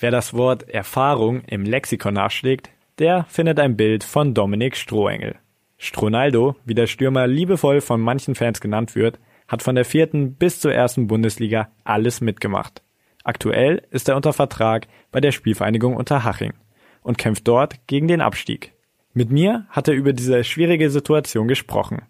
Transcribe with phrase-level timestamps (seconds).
[0.00, 5.36] Wer das Wort Erfahrung im Lexikon nachschlägt, der findet ein Bild von Dominik Strohengel.
[5.76, 10.58] Stronaldo, wie der Stürmer liebevoll von manchen Fans genannt wird, hat von der vierten bis
[10.58, 12.82] zur ersten Bundesliga alles mitgemacht.
[13.24, 16.54] Aktuell ist er unter Vertrag bei der Spielvereinigung Unterhaching
[17.02, 18.72] und kämpft dort gegen den Abstieg.
[19.12, 22.00] Mit mir hat er über diese schwierige Situation gesprochen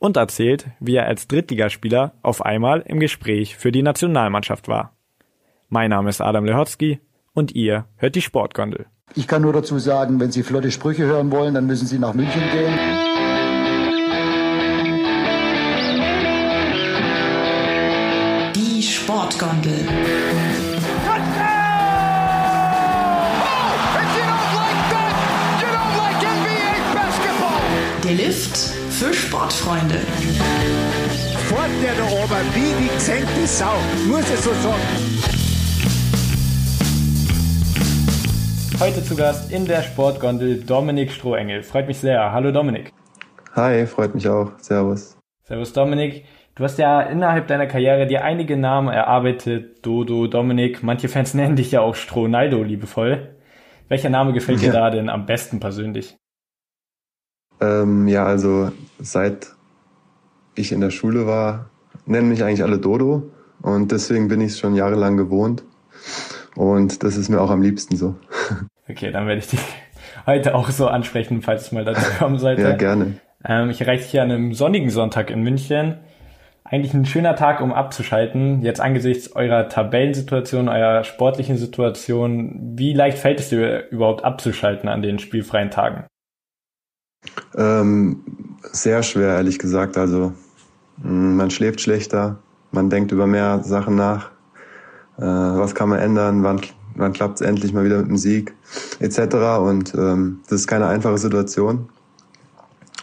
[0.00, 4.96] und erzählt, wie er als Drittligaspieler auf einmal im Gespräch für die Nationalmannschaft war.
[5.68, 6.98] Mein Name ist Adam Lehotzky
[7.36, 8.86] und ihr hört die Sportgondel.
[9.14, 12.14] Ich kann nur dazu sagen, wenn Sie flotte Sprüche hören wollen, dann müssen Sie nach
[12.14, 12.74] München gehen.
[18.54, 19.86] Die Sportgondel.
[28.02, 28.56] Der Lift
[28.90, 29.96] für Sportfreunde.
[31.48, 33.74] Fort der da oben, wie die gesenkte Sau,
[34.08, 35.45] muss ich so sagen.
[38.78, 41.62] Heute zu Gast in der Sportgondel Dominik Strohengel.
[41.62, 42.32] Freut mich sehr.
[42.32, 42.92] Hallo Dominik.
[43.54, 44.52] Hi, freut mich auch.
[44.58, 45.16] Servus.
[45.44, 46.26] Servus Dominik.
[46.54, 49.84] Du hast ja innerhalb deiner Karriere dir einige Namen erarbeitet.
[49.84, 50.82] Dodo, Dominik.
[50.82, 53.36] Manche Fans nennen dich ja auch Strohnaldo liebevoll.
[53.88, 56.18] Welcher Name gefällt dir da denn am besten persönlich?
[57.62, 59.54] Ähm, ja, also seit
[60.54, 61.70] ich in der Schule war,
[62.04, 63.32] nennen mich eigentlich alle Dodo
[63.62, 65.64] und deswegen bin ich es schon jahrelang gewohnt
[66.56, 68.16] und das ist mir auch am liebsten so.
[68.88, 69.60] Okay, dann werde ich dich
[70.26, 72.62] heute auch so ansprechen, falls es mal dazu kommen sollte.
[72.62, 73.20] ja, gerne.
[73.44, 75.98] Ähm, ich erreiche dich hier an einem sonnigen Sonntag in München.
[76.64, 78.62] Eigentlich ein schöner Tag, um abzuschalten.
[78.62, 85.00] Jetzt angesichts eurer Tabellensituation, eurer sportlichen Situation, wie leicht fällt es dir überhaupt abzuschalten an
[85.00, 86.06] den spielfreien Tagen?
[87.56, 89.96] Ähm, sehr schwer, ehrlich gesagt.
[89.96, 90.32] Also
[90.96, 92.40] man schläft schlechter,
[92.72, 94.30] man denkt über mehr Sachen nach.
[95.18, 96.42] Äh, was kann man ändern?
[96.42, 96.60] Wann,
[96.94, 98.54] wann klappt es endlich mal wieder mit dem Sieg?
[99.00, 99.18] Etc.
[99.60, 101.88] Und ähm, das ist keine einfache Situation.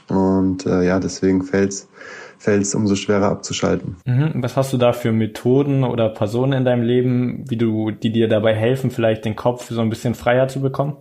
[0.09, 1.87] Und äh, ja, deswegen fällt
[2.45, 3.97] es umso schwerer abzuschalten.
[4.05, 4.31] Mhm.
[4.35, 8.27] Was hast du da für Methoden oder Personen in deinem Leben, wie du, die dir
[8.27, 10.97] dabei helfen, vielleicht den Kopf so ein bisschen freier zu bekommen?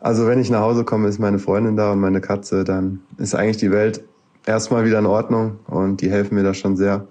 [0.00, 3.34] Also wenn ich nach Hause komme, ist meine Freundin da und meine Katze, dann ist
[3.34, 4.02] eigentlich die Welt
[4.46, 7.08] erstmal wieder in Ordnung und die helfen mir da schon sehr.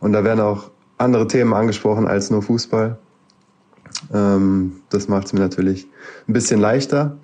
[0.00, 2.98] Und da werden auch andere Themen angesprochen als nur Fußball.
[4.12, 5.86] Ähm, das macht es mir natürlich
[6.28, 7.18] ein bisschen leichter.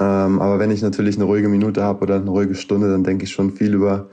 [0.00, 3.24] Ähm, aber wenn ich natürlich eine ruhige Minute habe oder eine ruhige Stunde, dann denke
[3.24, 4.08] ich schon viel über,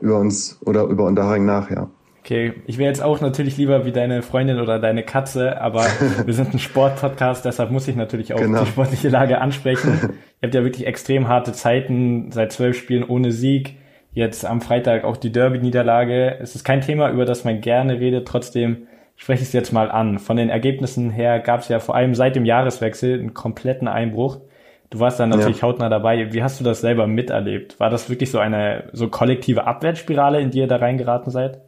[0.00, 1.88] über uns oder über Unterhaching nach, ja.
[2.24, 5.84] Okay, ich wäre jetzt auch natürlich lieber wie deine Freundin oder deine Katze, aber
[6.24, 8.60] wir sind ein Sportpodcast, deshalb muss ich natürlich auch genau.
[8.60, 9.98] die sportliche Lage ansprechen.
[10.40, 13.76] Ihr habt ja wirklich extrem harte Zeiten, seit zwölf Spielen ohne Sieg.
[14.14, 16.38] Jetzt am Freitag auch die Derby-Niederlage.
[16.38, 18.86] Es ist kein Thema, über das man gerne redet, trotzdem
[19.16, 20.18] spreche ich es jetzt mal an.
[20.18, 24.40] Von den Ergebnissen her gab es ja vor allem seit dem Jahreswechsel einen kompletten Einbruch.
[24.90, 25.62] Du warst dann natürlich ja.
[25.62, 26.34] hautnah dabei.
[26.34, 27.80] Wie hast du das selber miterlebt?
[27.80, 31.62] War das wirklich so eine so kollektive Abwärtsspirale, in die ihr da reingeraten seid?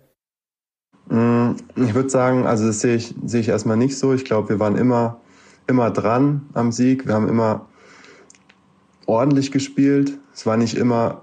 [1.08, 4.12] Mm, ich würde sagen, also das sehe ich, sehe ich erstmal nicht so.
[4.12, 5.20] Ich glaube, wir waren immer,
[5.66, 7.06] immer dran am Sieg.
[7.06, 7.66] Wir haben immer
[9.06, 10.18] ordentlich gespielt.
[10.34, 11.22] Es war nicht immer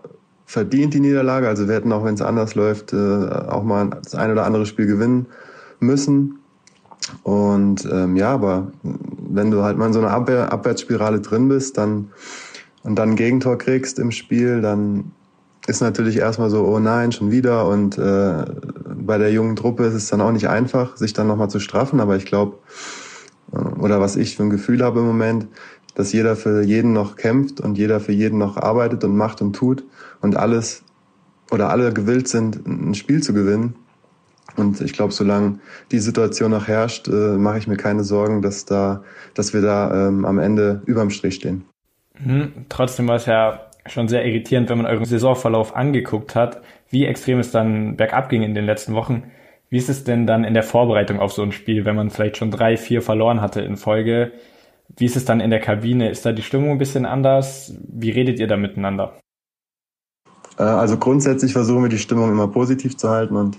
[0.51, 1.47] verdient, die Niederlage.
[1.47, 4.65] Also wir hätten auch, wenn es anders läuft, äh, auch mal das ein oder andere
[4.65, 5.27] Spiel gewinnen
[5.79, 6.39] müssen.
[7.23, 11.77] Und ähm, ja, aber wenn du halt mal in so einer Abwehr, Abwärtsspirale drin bist,
[11.77, 12.09] dann
[12.83, 15.11] und dann ein Gegentor kriegst im Spiel, dann
[15.67, 17.67] ist natürlich erstmal so, oh nein, schon wieder.
[17.67, 18.43] Und äh,
[18.93, 22.01] bei der jungen Truppe ist es dann auch nicht einfach, sich dann nochmal zu straffen.
[22.01, 22.57] Aber ich glaube,
[23.53, 25.47] äh, oder was ich für ein Gefühl habe im Moment,
[25.95, 29.53] dass jeder für jeden noch kämpft und jeder für jeden noch arbeitet und macht und
[29.53, 29.85] tut
[30.21, 30.83] und alles
[31.51, 33.75] oder alle gewillt sind, ein Spiel zu gewinnen.
[34.57, 35.59] Und ich glaube, solange
[35.91, 40.07] die Situation noch herrscht, äh, mache ich mir keine Sorgen, dass da, dass wir da
[40.07, 41.65] ähm, am Ende überm Strich stehen.
[42.19, 42.65] Mhm.
[42.69, 47.39] Trotzdem war es ja schon sehr irritierend, wenn man euren Saisonverlauf angeguckt hat, wie extrem
[47.39, 49.23] es dann bergab ging in den letzten Wochen.
[49.69, 52.37] Wie ist es denn dann in der Vorbereitung auf so ein Spiel, wenn man vielleicht
[52.37, 54.33] schon drei, vier verloren hatte in Folge?
[54.97, 56.09] Wie ist es dann in der Kabine?
[56.09, 57.73] Ist da die Stimmung ein bisschen anders?
[57.87, 59.17] Wie redet ihr da miteinander?
[60.57, 63.57] Äh, also grundsätzlich versuchen wir die Stimmung immer positiv zu halten und,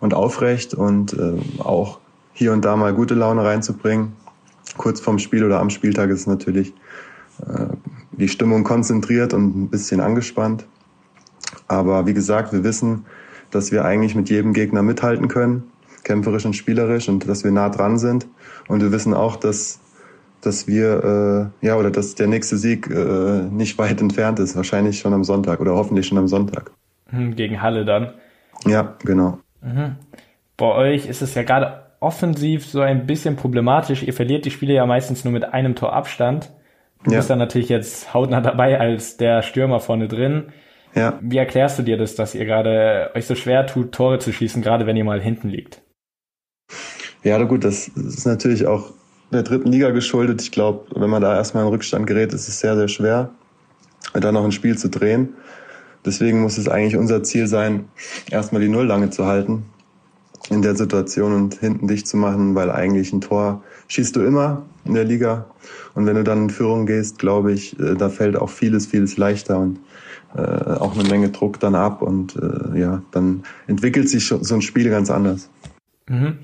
[0.00, 1.98] und aufrecht und äh, auch
[2.32, 4.12] hier und da mal gute Laune reinzubringen.
[4.76, 6.72] Kurz vorm Spiel oder am Spieltag ist natürlich
[7.40, 7.66] äh,
[8.12, 10.66] die Stimmung konzentriert und ein bisschen angespannt.
[11.68, 13.06] Aber wie gesagt, wir wissen,
[13.50, 15.64] dass wir eigentlich mit jedem Gegner mithalten können,
[16.04, 18.26] kämpferisch und spielerisch und dass wir nah dran sind.
[18.68, 19.80] Und wir wissen auch, dass,
[20.42, 24.98] dass wir, äh, ja, oder dass der nächste Sieg äh, nicht weit entfernt ist, wahrscheinlich
[24.98, 26.72] schon am Sonntag oder hoffentlich schon am Sonntag.
[27.10, 28.14] Hm, gegen Halle dann.
[28.66, 29.38] Ja, genau.
[29.62, 29.96] Mhm.
[30.56, 34.02] Bei euch ist es ja gerade offensiv so ein bisschen problematisch.
[34.02, 36.50] Ihr verliert die Spiele ja meistens nur mit einem Tor Abstand.
[37.04, 37.18] Du ja.
[37.18, 40.52] bist dann natürlich jetzt hautnah dabei als der Stürmer vorne drin.
[40.94, 41.18] Ja.
[41.22, 44.60] Wie erklärst du dir das, dass ihr gerade euch so schwer tut, Tore zu schießen,
[44.60, 45.82] gerade wenn ihr mal hinten liegt?
[47.22, 48.92] Ja, gut, das ist natürlich auch
[49.30, 50.42] der dritten Liga geschuldet.
[50.42, 53.30] Ich glaube, wenn man da erstmal in Rückstand gerät, ist es sehr, sehr schwer,
[54.12, 55.30] da noch ein Spiel zu drehen.
[56.04, 57.84] Deswegen muss es eigentlich unser Ziel sein,
[58.30, 59.64] erstmal die Null lange zu halten
[60.48, 64.62] in der Situation und hinten dicht zu machen, weil eigentlich ein Tor schießt du immer
[64.84, 65.46] in der Liga.
[65.94, 69.16] Und wenn du dann in Führung gehst, glaube ich, äh, da fällt auch vieles, vieles
[69.16, 69.78] leichter und
[70.34, 74.62] äh, auch eine Menge Druck dann ab und äh, ja, dann entwickelt sich so ein
[74.62, 75.50] Spiel ganz anders.
[76.08, 76.38] Mhm.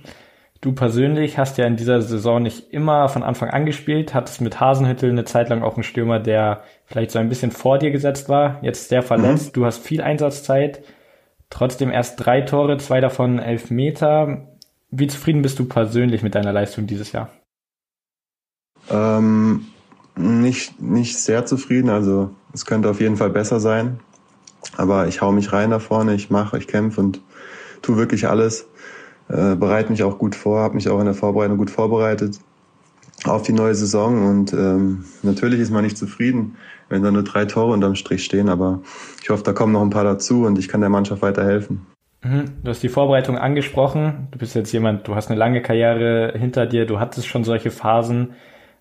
[0.61, 4.59] Du persönlich hast ja in dieser Saison nicht immer von Anfang an gespielt, hattest mit
[4.59, 8.29] Hasenhüttel eine Zeit lang auch einen Stürmer, der vielleicht so ein bisschen vor dir gesetzt
[8.29, 8.59] war.
[8.63, 9.61] Jetzt ist der verletzt, mhm.
[9.61, 10.83] du hast viel Einsatzzeit,
[11.51, 14.49] trotzdem erst drei Tore, zwei davon elf Meter.
[14.91, 17.31] Wie zufrieden bist du persönlich mit deiner Leistung dieses Jahr?
[18.91, 19.67] Ähm,
[20.17, 24.01] nicht, nicht sehr zufrieden, also es könnte auf jeden Fall besser sein.
[24.77, 27.21] Aber ich hau mich rein da vorne, ich mache, ich kämpfe und
[27.83, 28.69] tu wirklich alles
[29.29, 32.39] äh, bereite mich auch gut vor, habe mich auch in der Vorbereitung gut vorbereitet
[33.25, 36.57] auf die neue Saison und ähm, natürlich ist man nicht zufrieden,
[36.89, 38.83] wenn da nur drei Tore unterm Strich stehen, aber
[39.23, 41.87] ich hoffe, da kommen noch ein paar dazu und ich kann der Mannschaft weiterhelfen.
[42.23, 42.45] Mhm.
[42.63, 44.29] Du hast die Vorbereitung angesprochen.
[44.31, 47.71] Du bist jetzt jemand, du hast eine lange Karriere hinter dir, du hattest schon solche
[47.71, 48.35] Phasen.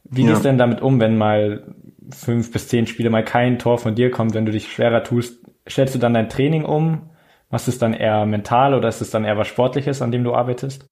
[0.04, 0.30] Wie ja.
[0.30, 1.74] gehst du denn damit um, wenn mal
[2.12, 5.40] fünf bis zehn Spiele mal kein Tor von dir kommt, wenn du dich schwerer tust?
[5.68, 7.10] Stellst du dann dein Training um?
[7.56, 10.36] Was ist dann eher mental oder ist es dann eher was Sportliches, an dem du
[10.36, 10.88] arbeitest?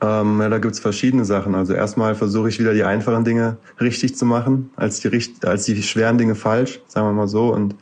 [0.00, 1.54] Ähm, ja, da gibt's verschiedene Sachen.
[1.54, 5.08] Also erstmal versuche ich wieder die einfachen Dinge richtig zu machen, als die,
[5.44, 7.54] als die schweren Dinge falsch, sagen wir mal so.
[7.54, 7.76] Und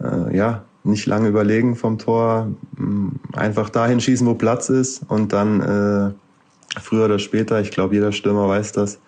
[0.00, 2.46] äh, ja, nicht lange überlegen vom Tor,
[2.76, 7.96] mm, einfach dahin schießen, wo Platz ist und dann äh, früher oder später, ich glaube,
[7.96, 9.00] jeder Stürmer weiß das,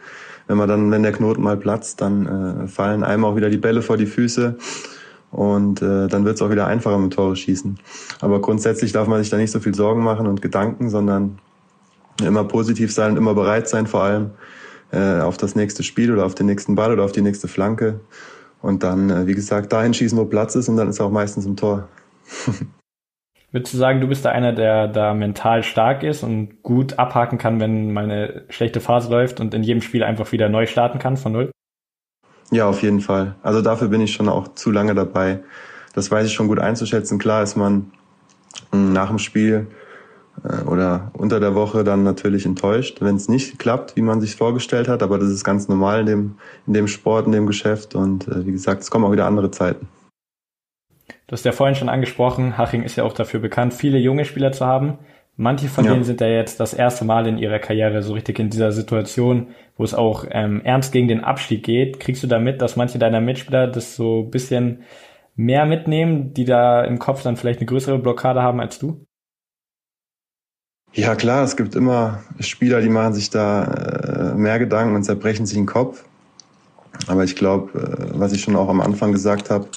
[0.48, 3.58] wenn man dann, wenn der Knoten mal platzt, dann äh, fallen einem auch wieder die
[3.58, 4.56] Bälle vor die Füße
[5.30, 7.78] und äh, dann wird es auch wieder einfacher mit Tore schießen.
[8.20, 11.38] Aber grundsätzlich darf man sich da nicht so viel Sorgen machen und Gedanken, sondern
[12.22, 14.30] immer positiv sein und immer bereit sein, vor allem
[14.92, 18.00] äh, auf das nächste Spiel oder auf den nächsten Ball oder auf die nächste Flanke.
[18.60, 21.46] Und dann, äh, wie gesagt, dahin schießen, wo Platz ist und dann ist auch meistens
[21.46, 21.88] im Tor.
[23.52, 27.36] Würdest du sagen, du bist da einer, der da mental stark ist und gut abhaken
[27.36, 31.00] kann, wenn mal eine schlechte Phase läuft und in jedem Spiel einfach wieder neu starten
[31.00, 31.50] kann von null?
[32.50, 33.36] Ja, auf jeden Fall.
[33.42, 35.40] Also dafür bin ich schon auch zu lange dabei.
[35.94, 37.18] Das weiß ich schon gut einzuschätzen.
[37.18, 37.92] Klar ist man
[38.72, 39.68] hm, nach dem Spiel
[40.44, 44.36] äh, oder unter der Woche dann natürlich enttäuscht, wenn es nicht klappt, wie man sich
[44.36, 45.02] vorgestellt hat.
[45.02, 46.34] Aber das ist ganz normal in dem,
[46.66, 47.94] in dem Sport, in dem Geschäft.
[47.94, 49.88] Und äh, wie gesagt, es kommen auch wieder andere Zeiten.
[51.26, 54.50] Du hast ja vorhin schon angesprochen, Haching ist ja auch dafür bekannt, viele junge Spieler
[54.50, 54.98] zu haben.
[55.40, 55.92] Manche von ja.
[55.92, 59.48] denen sind ja jetzt das erste Mal in ihrer Karriere so richtig in dieser Situation,
[59.78, 61.98] wo es auch ähm, ernst gegen den Abstieg geht.
[61.98, 64.82] Kriegst du da mit, dass manche deiner Mitspieler das so ein bisschen
[65.36, 69.06] mehr mitnehmen, die da im Kopf dann vielleicht eine größere Blockade haben als du?
[70.92, 75.46] Ja klar, es gibt immer Spieler, die machen sich da äh, mehr Gedanken und zerbrechen
[75.46, 76.04] sich den Kopf.
[77.06, 79.68] Aber ich glaube, äh, was ich schon auch am Anfang gesagt habe,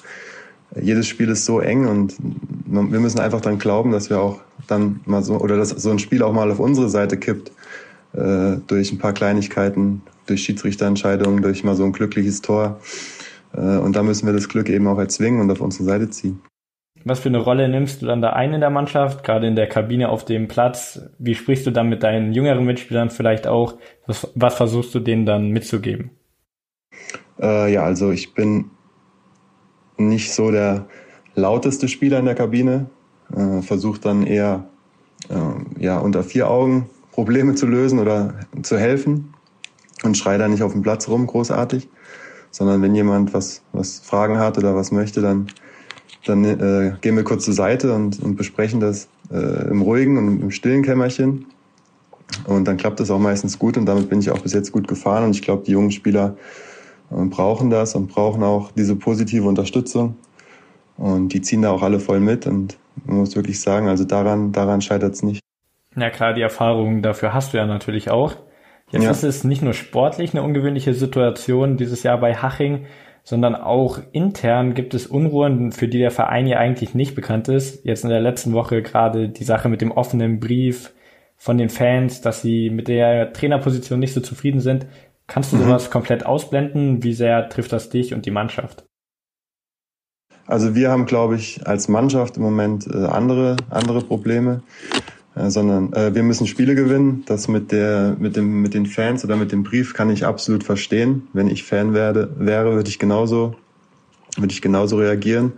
[0.80, 2.16] jedes Spiel ist so eng und
[2.66, 5.98] wir müssen einfach dann glauben, dass wir auch dann mal so, oder dass so ein
[5.98, 7.52] Spiel auch mal auf unsere Seite kippt,
[8.12, 12.80] äh, durch ein paar Kleinigkeiten, durch Schiedsrichterentscheidungen, durch mal so ein glückliches Tor.
[13.52, 16.40] Äh, und da müssen wir das Glück eben auch erzwingen und auf unsere Seite ziehen.
[17.04, 19.68] Was für eine Rolle nimmst du dann da ein in der Mannschaft, gerade in der
[19.68, 21.02] Kabine auf dem Platz?
[21.18, 23.74] Wie sprichst du dann mit deinen jüngeren Mitspielern vielleicht auch?
[24.06, 26.12] Was, was versuchst du denen dann mitzugeben?
[27.38, 28.70] Äh, ja, also ich bin
[29.96, 30.86] nicht so der
[31.34, 32.86] lauteste Spieler in der Kabine,
[33.34, 34.64] äh, versucht dann eher
[35.28, 39.34] äh, ja, unter vier Augen Probleme zu lösen oder zu helfen
[40.02, 41.88] und schrei da nicht auf dem Platz rum großartig,
[42.50, 45.46] sondern wenn jemand was, was Fragen hat oder was möchte, dann,
[46.26, 50.40] dann äh, gehen wir kurz zur Seite und, und besprechen das äh, im ruhigen und
[50.40, 51.46] im stillen Kämmerchen.
[52.46, 54.88] Und dann klappt das auch meistens gut und damit bin ich auch bis jetzt gut
[54.88, 55.24] gefahren.
[55.24, 56.36] Und ich glaube, die jungen Spieler
[57.30, 60.16] brauchen das und brauchen auch diese positive Unterstützung.
[60.96, 64.52] Und die ziehen da auch alle voll mit und man muss wirklich sagen, also daran,
[64.52, 65.40] daran scheitert es nicht.
[65.96, 68.36] Ja klar, die Erfahrung dafür hast du ja natürlich auch.
[68.90, 69.10] Jetzt ja.
[69.10, 72.86] ist es nicht nur sportlich eine ungewöhnliche Situation dieses Jahr bei Haching,
[73.24, 77.84] sondern auch intern gibt es Unruhen, für die der Verein ja eigentlich nicht bekannt ist.
[77.84, 80.92] Jetzt in der letzten Woche gerade die Sache mit dem offenen Brief
[81.36, 84.86] von den Fans, dass sie mit der Trainerposition nicht so zufrieden sind.
[85.26, 85.64] Kannst du mhm.
[85.64, 87.02] sowas komplett ausblenden?
[87.02, 88.84] Wie sehr trifft das dich und die Mannschaft?
[90.46, 94.62] Also wir haben, glaube ich, als Mannschaft im Moment äh, andere, andere Probleme.
[95.36, 97.24] äh, sondern äh, wir müssen Spiele gewinnen.
[97.26, 100.64] Das mit der, mit dem, mit den Fans oder mit dem Brief kann ich absolut
[100.64, 101.28] verstehen.
[101.32, 103.56] Wenn ich Fan werde, wäre, würde ich genauso,
[104.36, 105.52] würde ich genauso reagieren.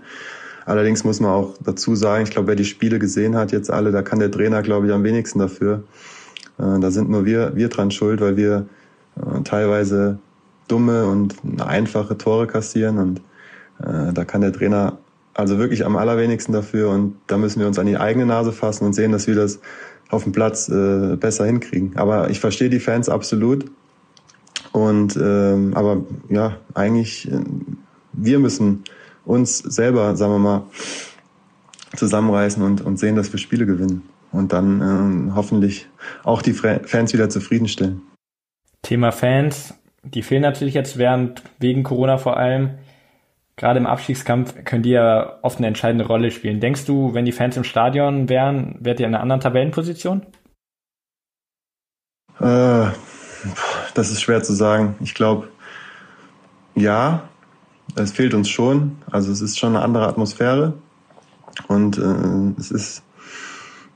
[0.65, 3.93] Allerdings muss man auch dazu sagen, ich glaube, wer die Spiele gesehen hat, jetzt alle,
[3.93, 5.85] da kann der Trainer, glaube ich, am wenigsten dafür.
[6.59, 8.67] Äh, da sind nur wir, wir dran schuld, weil wir
[9.17, 10.19] äh, teilweise
[10.69, 13.21] dumme und einfache Tore kassieren und
[13.79, 14.99] äh, da kann der Trainer
[15.35, 18.85] also wirklich am allerwenigsten dafür und da müssen wir uns an die eigene Nase fassen
[18.85, 19.61] und sehen, dass wir das
[20.09, 21.93] auf dem Platz äh, besser hinkriegen.
[21.97, 23.67] Aber ich verstehe die Fans absolut.
[24.73, 27.41] Und ähm, aber ja, eigentlich äh,
[28.13, 28.85] wir müssen
[29.25, 30.63] uns selber, sagen wir mal,
[31.97, 35.89] zusammenreißen und, und sehen, dass wir Spiele gewinnen und dann äh, hoffentlich
[36.25, 38.03] auch die Fans wieder zufriedenstellen.
[38.87, 39.75] Thema Fans,
[40.05, 42.79] die fehlen natürlich jetzt während wegen Corona vor allem
[43.57, 46.61] gerade im Abstiegskampf können die ja oft eine entscheidende Rolle spielen.
[46.61, 50.23] Denkst du, wenn die Fans im Stadion wären, wärt ihr in einer anderen Tabellenposition?
[52.39, 52.87] Äh,
[53.95, 54.95] das ist schwer zu sagen.
[55.01, 55.49] Ich glaube,
[56.77, 57.29] ja,
[57.97, 58.99] es fehlt uns schon.
[59.11, 60.75] Also es ist schon eine andere Atmosphäre.
[61.67, 63.03] Und äh, es ist,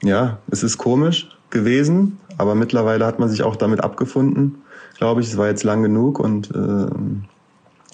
[0.02, 4.62] ja, es ist komisch gewesen, aber mittlerweile hat man sich auch damit abgefunden,
[4.96, 5.28] glaube ich.
[5.28, 6.54] Es war jetzt lang genug und äh,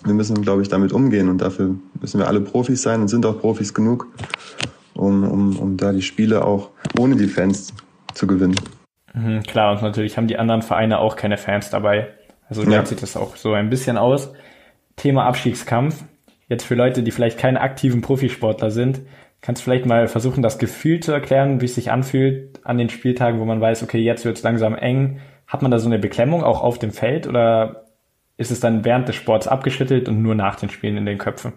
[0.05, 3.27] wir müssen, glaube ich, damit umgehen und dafür müssen wir alle Profis sein und sind
[3.27, 4.07] auch Profis genug,
[4.95, 7.73] um, um, um da die Spiele auch ohne die Fans
[8.15, 8.57] zu gewinnen.
[9.15, 12.09] Mhm, klar, und natürlich haben die anderen Vereine auch keine Fans dabei.
[12.49, 12.85] Also ja.
[12.85, 14.33] sieht das auch so ein bisschen aus.
[14.95, 16.05] Thema Abstiegskampf.
[16.49, 19.01] Jetzt für Leute, die vielleicht keine aktiven Profisportler sind,
[19.47, 23.39] kannst vielleicht mal versuchen, das Gefühl zu erklären, wie es sich anfühlt an den Spieltagen,
[23.39, 25.21] wo man weiß, okay, jetzt wird es langsam eng.
[25.47, 27.85] Hat man da so eine Beklemmung auch auf dem Feld oder
[28.37, 31.53] ist es dann während des Sports abgeschüttelt und nur nach den Spielen in den Köpfen?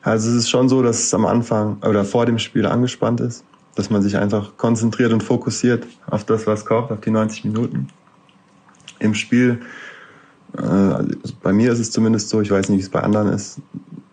[0.00, 3.44] Also es ist schon so, dass es am Anfang oder vor dem Spiel angespannt ist,
[3.74, 7.88] dass man sich einfach konzentriert und fokussiert auf das, was kommt, auf die 90 Minuten.
[9.00, 9.60] Im Spiel,
[10.56, 13.28] äh, also bei mir ist es zumindest so, ich weiß nicht, wie es bei anderen
[13.28, 13.60] ist,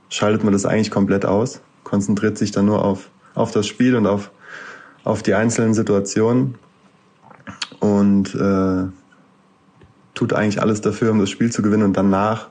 [0.10, 1.62] schaltet man das eigentlich komplett aus,
[1.94, 4.32] konzentriert sich dann nur auf, auf das Spiel und auf,
[5.04, 6.56] auf die einzelnen Situationen.
[7.80, 8.86] Und äh,
[10.16, 12.50] tut eigentlich alles dafür, um das Spiel zu gewinnen und danach,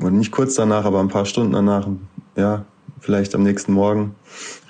[0.00, 1.86] und nicht kurz danach, aber ein paar Stunden danach,
[2.34, 2.64] ja,
[2.98, 4.14] vielleicht am nächsten Morgen,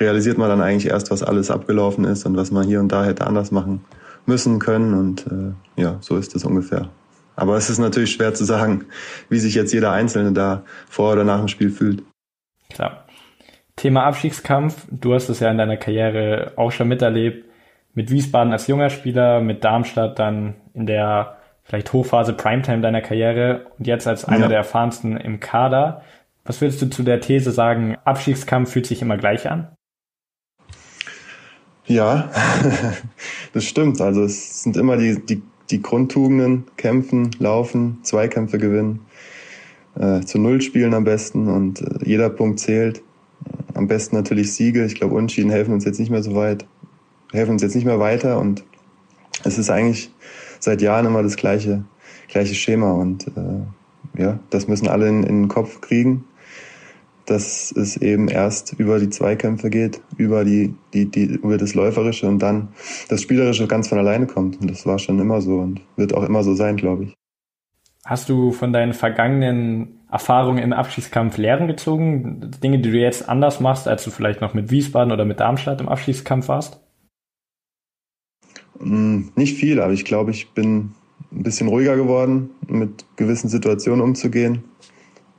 [0.01, 3.05] realisiert man dann eigentlich erst, was alles abgelaufen ist und was man hier und da
[3.05, 3.85] hätte anders machen
[4.27, 6.89] müssen können und äh, ja, so ist es ungefähr.
[7.37, 8.87] Aber es ist natürlich schwer zu sagen,
[9.29, 12.03] wie sich jetzt jeder Einzelne da vor oder nach dem Spiel fühlt.
[12.71, 13.05] Klar.
[13.77, 14.87] Thema Abstiegskampf.
[14.91, 17.47] Du hast es ja in deiner Karriere auch schon miterlebt
[17.95, 23.67] mit Wiesbaden als junger Spieler, mit Darmstadt dann in der vielleicht Hochphase Primetime deiner Karriere
[23.79, 24.49] und jetzt als einer ja.
[24.49, 26.03] der erfahrensten im Kader.
[26.45, 29.69] Was würdest du zu der These sagen, Abstiegskampf fühlt sich immer gleich an?
[31.87, 32.31] Ja,
[33.53, 34.01] das stimmt.
[34.01, 39.07] Also es sind immer die, die, die Grundtugenden, kämpfen, laufen, Zweikämpfe gewinnen,
[39.99, 43.03] äh, zu Null spielen am besten und äh, jeder Punkt zählt.
[43.75, 44.85] Am besten natürlich Siege.
[44.85, 46.67] Ich glaube, Unschieden helfen uns jetzt nicht mehr so weit
[47.33, 48.65] helfen uns jetzt nicht mehr weiter und
[49.45, 50.13] es ist eigentlich
[50.59, 51.85] seit Jahren immer das gleiche,
[52.29, 56.25] gleiche Schema und äh, ja, das müssen alle in, in den Kopf kriegen,
[57.27, 62.27] dass es eben erst über die Zweikämpfe geht, über die, die, die, über das Läuferische
[62.27, 62.69] und dann
[63.09, 64.61] das Spielerische ganz von alleine kommt.
[64.61, 67.20] Und das war schon immer so und wird auch immer so sein, glaube ich.
[68.05, 72.51] Hast du von deinen vergangenen Erfahrungen im Abschießkampf Lehren gezogen?
[72.63, 75.81] Dinge, die du jetzt anders machst, als du vielleicht noch mit Wiesbaden oder mit Darmstadt
[75.81, 76.81] im Abschießkampf warst?
[78.79, 80.93] Hm, nicht viel, aber ich glaube, ich bin
[81.31, 84.65] ein bisschen ruhiger geworden, mit gewissen Situationen umzugehen.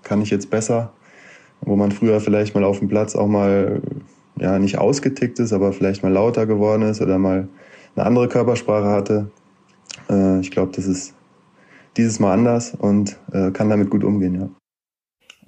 [0.03, 0.93] Kann ich jetzt besser.
[1.61, 3.81] Wo man früher vielleicht mal auf dem Platz auch mal
[4.39, 7.47] ja nicht ausgetickt ist, aber vielleicht mal lauter geworden ist oder mal
[7.95, 9.31] eine andere Körpersprache hatte.
[10.09, 11.13] Äh, ich glaube, das ist
[11.97, 14.49] dieses Mal anders und äh, kann damit gut umgehen, ja.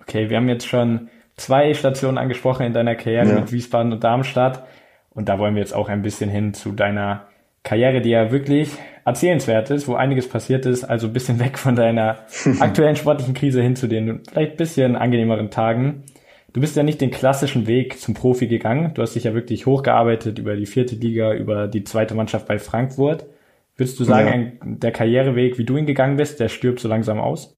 [0.02, 3.40] Okay, wir haben jetzt schon zwei Stationen angesprochen in deiner Karriere ja.
[3.40, 4.66] mit Wiesbaden und Darmstadt.
[5.10, 7.28] Und da wollen wir jetzt auch ein bisschen hin zu deiner
[7.64, 8.72] Karriere, die ja wirklich
[9.06, 12.20] erzählenswert ist, wo einiges passiert ist, also ein bisschen weg von deiner
[12.60, 16.04] aktuellen sportlichen Krise hin zu den vielleicht bisschen angenehmeren Tagen.
[16.52, 18.94] Du bist ja nicht den klassischen Weg zum Profi gegangen.
[18.94, 22.60] Du hast dich ja wirklich hochgearbeitet über die vierte Liga, über die zweite Mannschaft bei
[22.60, 23.26] Frankfurt.
[23.76, 24.72] Würdest du sagen, ja.
[24.76, 27.56] der Karriereweg, wie du ihn gegangen bist, der stirbt so langsam aus?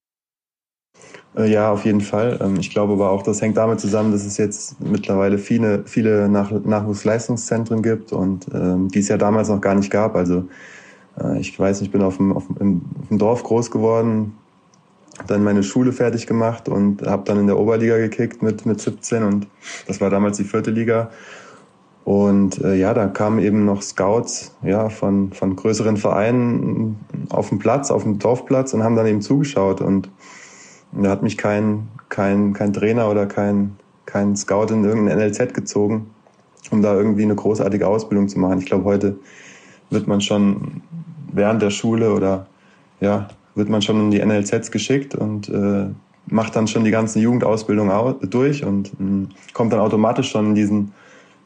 [1.38, 2.40] Äh, ja, auf jeden Fall.
[2.42, 6.30] Ähm, ich glaube aber auch, das hängt damit zusammen, dass es jetzt mittlerweile viele, viele
[6.30, 10.16] Nach Nachwuchsleistungszentren gibt und ähm, die es ja damals noch gar nicht gab.
[10.16, 10.48] Also
[11.22, 14.38] äh, ich weiß, ich bin auf dem, auf dem, auf dem Dorf groß geworden,
[15.28, 19.24] dann meine Schule fertig gemacht und habe dann in der Oberliga gekickt mit, mit 17
[19.24, 19.48] und
[19.88, 21.10] das war damals die vierte Liga.
[22.06, 27.58] Und äh, ja, da kamen eben noch Scouts ja, von, von größeren Vereinen auf dem
[27.58, 29.82] Platz, auf dem Dorfplatz und haben dann eben zugeschaut.
[29.82, 30.12] Und
[30.92, 36.12] da hat mich kein, kein, kein Trainer oder kein, kein Scout in irgendein NLZ gezogen,
[36.70, 38.60] um da irgendwie eine großartige Ausbildung zu machen.
[38.60, 39.18] Ich glaube, heute
[39.90, 40.84] wird man schon
[41.34, 42.46] während der Schule oder
[43.02, 45.88] ja, wird man schon in die NLZs geschickt und äh,
[46.28, 47.90] macht dann schon die ganzen Jugendausbildung
[48.30, 50.92] durch und äh, kommt dann automatisch schon in diesen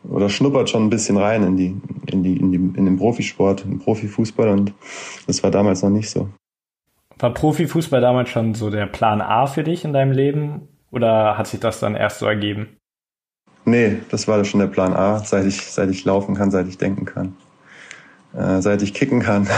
[0.03, 1.75] oder schnuppert schon ein bisschen rein in die,
[2.07, 4.73] in die, in die, in den Profisport, in den Profifußball und
[5.27, 6.29] das war damals noch nicht so.
[7.17, 11.47] War Profifußball damals schon so der Plan A für dich in deinem Leben oder hat
[11.47, 12.77] sich das dann erst so ergeben?
[13.65, 16.77] Nee, das war schon der Plan A, seit ich, seit ich laufen kann, seit ich
[16.77, 17.35] denken kann,
[18.33, 19.47] äh, seit ich kicken kann.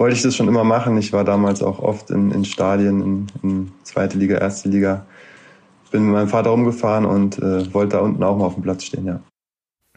[0.00, 0.96] wollte ich das schon immer machen.
[0.96, 5.04] Ich war damals auch oft in, in Stadien, in, in zweite Liga, erste Liga.
[5.90, 8.84] Bin mit meinem Vater rumgefahren und äh, wollte da unten auch mal auf dem Platz
[8.84, 9.20] stehen, ja.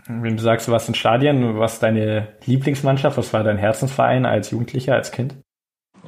[0.07, 3.17] Wenn du sagst, du warst in Stadien, was deine Lieblingsmannschaft?
[3.17, 5.35] Was war dein Herzensverein als Jugendlicher, als Kind?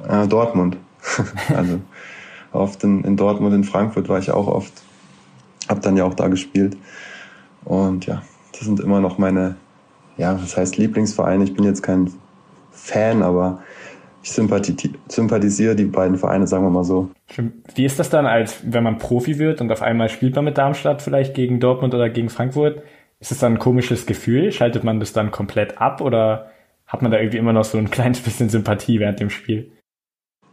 [0.06, 0.76] Äh, Dortmund.
[1.56, 1.80] also
[2.52, 4.72] oft in, in Dortmund, in Frankfurt war ich auch oft.
[5.68, 6.76] Hab dann ja auch da gespielt.
[7.64, 9.56] Und ja, das sind immer noch meine,
[10.18, 11.44] ja, was heißt Lieblingsvereine.
[11.44, 12.12] Ich bin jetzt kein
[12.72, 13.62] Fan, aber
[14.26, 17.10] ich sympathisiere die beiden Vereine, sagen wir mal so.
[17.76, 20.58] Wie ist das dann, als wenn man Profi wird und auf einmal spielt man mit
[20.58, 22.82] Darmstadt vielleicht gegen Dortmund oder gegen Frankfurt?
[23.20, 24.50] Ist es dann ein komisches Gefühl?
[24.50, 26.50] Schaltet man das dann komplett ab oder
[26.88, 29.70] hat man da irgendwie immer noch so ein kleines bisschen Sympathie während dem Spiel?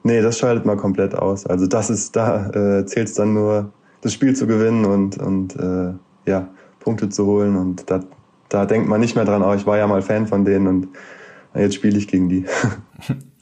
[0.04, 1.48] Nee, das schaltet man komplett aus.
[1.48, 5.56] Also das ist, da äh, zählt es dann nur, das Spiel zu gewinnen und, und
[5.56, 5.94] äh,
[6.30, 6.50] ja,
[6.80, 7.56] Punkte zu holen.
[7.56, 8.02] Und da,
[8.50, 10.90] da denkt man nicht mehr dran, oh, ich war ja mal Fan von denen und
[11.56, 12.46] jetzt spiele ich gegen die.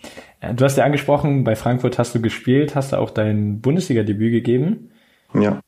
[0.42, 4.90] Du hast ja angesprochen, bei Frankfurt hast du gespielt, hast du auch dein Bundesliga-Debüt gegeben.
[5.36, 5.62] Ja.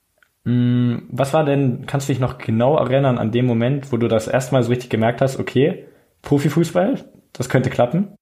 [0.45, 4.07] Mm, was war denn, kannst du dich noch genau erinnern an dem Moment, wo du
[4.07, 5.85] das erstmal so richtig gemerkt hast, okay,
[6.23, 8.15] Profifußball, das könnte klappen?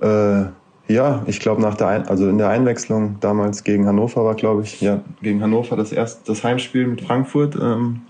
[0.00, 0.44] Äh,
[0.86, 4.62] ja, ich glaube nach der, Ein also in der Einwechslung damals gegen Hannover war, glaube
[4.62, 7.56] ich, ja, gegen Hannover das erste, das Heimspiel mit Frankfurt.
[7.56, 8.02] Ähm,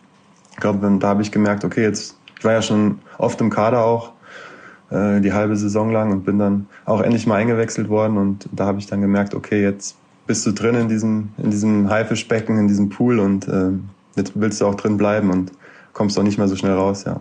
[0.51, 3.85] ich glaube, da habe ich gemerkt, okay, jetzt, ich war ja schon oft im Kader
[3.85, 4.13] auch,
[4.91, 8.67] äh, die halbe Saison lang und bin dann auch endlich mal eingewechselt worden und da
[8.67, 9.97] habe ich dann gemerkt, okay, jetzt
[10.27, 13.71] bist du drin in diesem, in diesem Haifischbecken, in diesem Pool und äh,
[14.17, 15.53] jetzt willst du auch drin bleiben und
[15.93, 17.21] kommst auch nicht mehr so schnell raus, ja.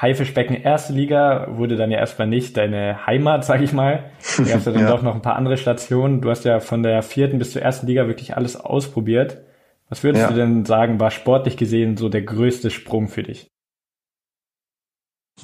[0.00, 4.04] Haifischbecken erste Liga wurde dann ja erstmal nicht deine Heimat, sag ich mal.
[4.36, 4.88] Du hast ja dann ja.
[4.88, 6.22] doch noch ein paar andere Stationen.
[6.22, 9.42] Du hast ja von der vierten bis zur ersten Liga wirklich alles ausprobiert.
[9.90, 10.28] Was würdest ja.
[10.28, 13.50] du denn sagen, war sportlich gesehen so der größte Sprung für dich?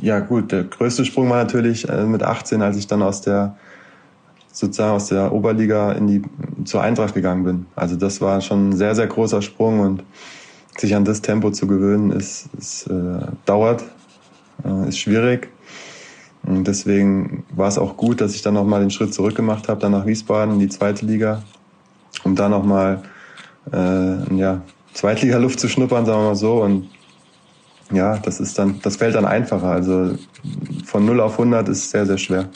[0.02, 3.56] Ja gut, der größte Sprung war natürlich äh, mit 18, als ich dann aus der
[4.52, 6.22] sozusagen aus der Oberliga in die
[6.64, 7.66] zur Eintracht gegangen bin.
[7.76, 10.02] Also das war schon ein sehr sehr großer Sprung und
[10.78, 13.84] sich an das Tempo zu gewöhnen ist, ist äh, dauert,
[14.64, 15.48] äh, ist schwierig.
[16.42, 19.80] Und deswegen war es auch gut, dass ich dann nochmal den Schritt zurück gemacht habe,
[19.80, 21.42] dann nach Wiesbaden in die zweite Liga,
[22.24, 23.02] um da nochmal
[23.72, 26.62] äh, ja, Zweitliga-Luft zu schnuppern, sagen wir mal so.
[26.62, 26.88] Und
[27.92, 29.68] ja, das ist dann, das fällt dann einfacher.
[29.68, 30.16] Also
[30.84, 32.48] von 0 auf 100 ist sehr, sehr schwer.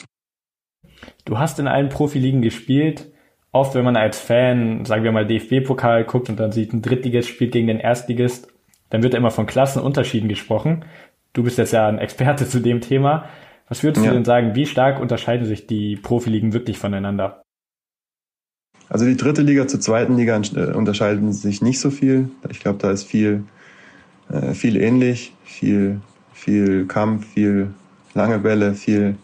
[1.25, 3.11] Du hast in allen Profiligen gespielt.
[3.51, 7.29] Oft, wenn man als Fan, sagen wir mal, DFB-Pokal guckt und dann sieht, ein Drittligist
[7.29, 8.47] spielt gegen den Erstligist,
[8.89, 10.85] dann wird immer von Klassenunterschieden gesprochen.
[11.33, 13.25] Du bist jetzt ja ein Experte zu dem Thema.
[13.67, 14.11] Was würdest ja.
[14.11, 17.41] du denn sagen, wie stark unterscheiden sich die Profiligen wirklich voneinander?
[18.89, 22.29] Also die dritte Liga zur zweiten Liga äh, unterscheiden sich nicht so viel.
[22.49, 23.45] Ich glaube, da ist viel
[24.31, 25.99] äh, viel ähnlich, viel,
[26.33, 27.71] viel Kampf, viel
[28.13, 29.15] lange Bälle, viel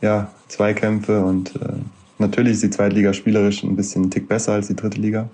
[0.00, 1.74] ja, Zweikämpfe und äh,
[2.18, 5.28] natürlich ist die Zweitliga spielerisch ein bisschen einen Tick besser als die dritte Liga.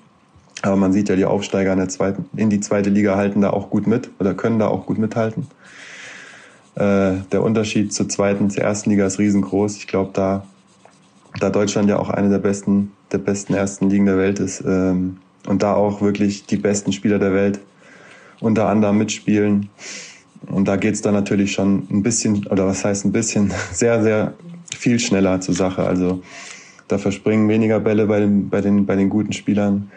[0.62, 3.50] Aber man sieht ja, die Aufsteiger in, der zweiten, in die zweite Liga halten da
[3.50, 5.46] auch gut mit oder können da auch gut mithalten.
[6.74, 9.76] Äh, der Unterschied zur zweiten, zur ersten Liga ist riesengroß.
[9.76, 10.46] Ich glaube, da,
[11.40, 15.16] da Deutschland ja auch eine der besten, der besten ersten Ligen der Welt ist ähm,
[15.46, 17.60] und da auch wirklich die besten Spieler der Welt
[18.40, 19.68] unter anderem mitspielen.
[20.46, 24.35] Und da geht's dann natürlich schon ein bisschen, oder was heißt ein bisschen, sehr, sehr
[24.76, 25.85] viel schneller zur Sache.
[25.85, 26.22] Also
[26.88, 29.90] da verspringen weniger Bälle bei den, bei den, bei den guten Spielern.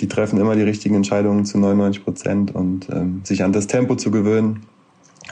[0.00, 3.94] Die treffen immer die richtigen Entscheidungen zu 99 Prozent und ähm, sich an das Tempo
[3.94, 4.66] zu gewöhnen,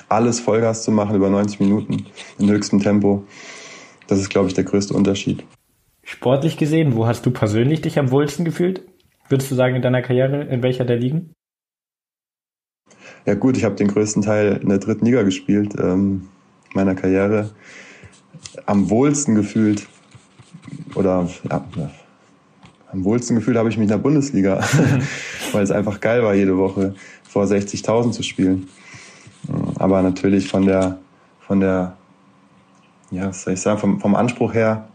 [0.08, 2.06] alles Vollgas zu machen über 90 Minuten
[2.38, 3.24] in höchstem Tempo.
[4.06, 5.44] Das ist, glaube ich, der größte Unterschied.
[6.04, 8.82] Sportlich gesehen, wo hast du persönlich dich am wohlsten gefühlt?
[9.28, 11.32] Würdest du sagen, in deiner Karriere, in welcher der Ligen?
[13.24, 16.28] Ja gut, ich habe den größten Teil in der dritten Liga gespielt, ähm,
[16.74, 17.50] meiner Karriere.
[18.66, 19.86] Am wohlsten gefühlt,
[20.96, 21.64] oder ja,
[22.90, 24.60] am wohlsten gefühlt habe ich mich in der Bundesliga,
[25.52, 28.68] weil es einfach geil war, jede Woche vor 60.000 zu spielen.
[29.76, 30.98] aber natürlich von der,
[31.46, 31.96] von der,
[33.12, 34.88] ja, was soll ich sagen, vom, vom Anspruch her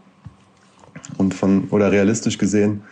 [1.16, 2.82] und von, oder realistisch gesehen,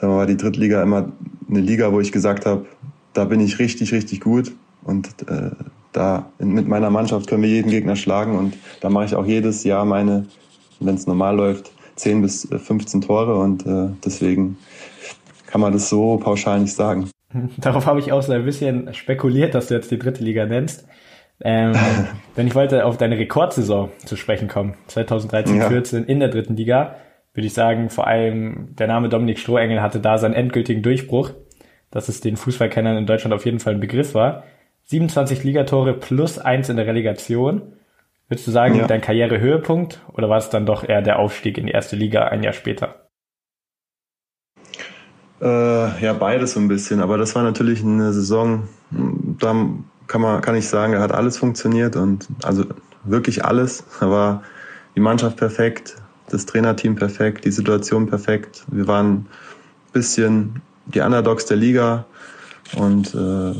[0.00, 1.12] da war die Drittliga immer
[1.50, 2.64] eine Liga, wo ich gesagt habe,
[3.12, 4.54] da bin ich richtig, richtig gut
[4.86, 5.50] und äh,
[5.92, 9.26] da in, mit meiner Mannschaft können wir jeden Gegner schlagen und da mache ich auch
[9.26, 10.26] jedes Jahr meine,
[10.80, 14.58] wenn es normal läuft, 10 bis 15 Tore und äh, deswegen
[15.46, 17.10] kann man das so pauschal nicht sagen.
[17.58, 20.86] Darauf habe ich auch so ein bisschen spekuliert, dass du jetzt die dritte Liga nennst.
[21.42, 21.74] Ähm,
[22.36, 24.74] denn ich wollte auf deine Rekordsaison zu sprechen kommen.
[24.88, 25.68] 2013, ja.
[25.68, 26.96] 14 in der dritten Liga.
[27.34, 31.32] Würde ich sagen, vor allem der Name Dominik Strohengel hatte da seinen endgültigen Durchbruch,
[31.90, 34.44] dass es den Fußballkennern in Deutschland auf jeden Fall ein Begriff war.
[34.86, 37.74] 27 Ligatore plus eins in der Relegation.
[38.28, 38.86] Würdest du sagen, ja.
[38.86, 42.42] dein Karrierehöhepunkt oder war es dann doch eher der Aufstieg in die erste Liga ein
[42.42, 43.06] Jahr später?
[45.40, 47.00] Äh, ja, beides so ein bisschen.
[47.00, 49.66] Aber das war natürlich eine Saison, da
[50.06, 52.64] kann man, kann ich sagen, da hat alles funktioniert und also
[53.04, 53.84] wirklich alles.
[54.00, 54.42] Da war
[54.94, 55.96] die Mannschaft perfekt,
[56.30, 58.64] das Trainerteam perfekt, die Situation perfekt.
[58.68, 59.26] Wir waren ein
[59.92, 62.06] bisschen die Underdogs der Liga
[62.76, 63.54] und äh,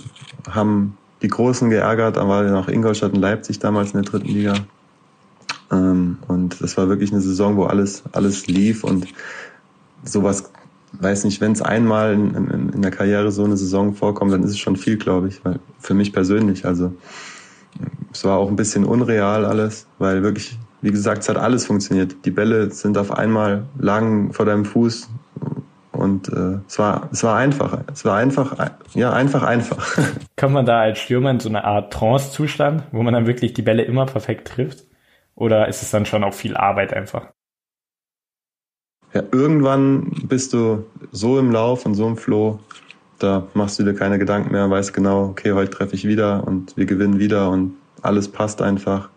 [0.51, 4.55] haben die Großen geärgert, da war noch Ingolstadt und Leipzig damals in der dritten Liga.
[5.73, 9.07] Ähm, und das war wirklich eine Saison, wo alles, alles lief und
[10.05, 10.51] sowas
[10.93, 14.43] weiß nicht, wenn es einmal in, in, in, der Karriere so eine Saison vorkommt, dann
[14.43, 16.65] ist es schon viel, glaube ich, weil für mich persönlich.
[16.65, 16.95] Also
[18.13, 22.17] es war auch ein bisschen unreal alles, weil wirklich, wie gesagt, es hat alles funktioniert.
[22.25, 25.09] Die Bälle sind auf einmal lagen vor deinem Fuß
[26.07, 28.57] und äh, es war es war einfach, es war einfach,
[28.95, 29.99] ja einfach einfach.
[30.37, 33.63] Kommt man da als Stürmer in so eine Art Trance-Zustand, wo man dann wirklich die
[33.63, 34.85] Bälle immer perfekt trifft?
[35.35, 37.29] Oder ist es dann schon auch viel Arbeit einfach?
[39.17, 42.61] ja, irgendwann bist du so im Lauf und so im Flow,
[43.19, 46.77] da machst du dir keine Gedanken mehr, weißt genau, okay, heute treffe ich wieder und
[46.77, 49.09] wir gewinnen wieder und alles passt einfach.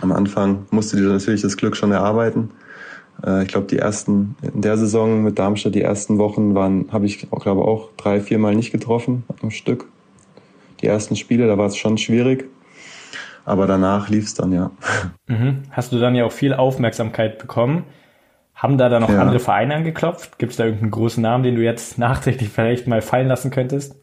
[0.00, 2.50] Am Anfang musst du dir natürlich das Glück schon erarbeiten.
[3.24, 7.06] Äh, ich glaube, die ersten, in der Saison mit Darmstadt, die ersten Wochen waren, habe
[7.06, 9.86] ich, glaube auch drei, vier Mal nicht getroffen am Stück.
[10.80, 12.48] Die ersten Spiele, da war es schon schwierig.
[13.46, 14.70] Aber danach lief es dann, ja.
[15.26, 15.62] Mhm.
[15.70, 17.84] Hast du dann ja auch viel Aufmerksamkeit bekommen.
[18.54, 19.20] Haben da dann noch ja.
[19.20, 20.38] andere Vereine angeklopft?
[20.38, 23.96] Gibt es da irgendeinen großen Namen, den du jetzt nachträglich vielleicht mal fallen lassen könntest?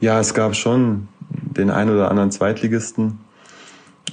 [0.00, 3.20] Ja, es gab schon den einen oder anderen Zweitligisten.